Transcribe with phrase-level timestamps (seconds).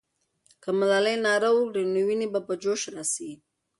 [0.63, 3.31] که ملالۍ ناره وکړي، نو ويني به په جوش راسي.